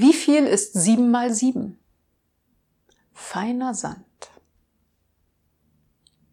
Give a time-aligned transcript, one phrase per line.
[0.00, 1.76] Wie viel ist sieben mal sieben?
[3.12, 4.06] Feiner Sand.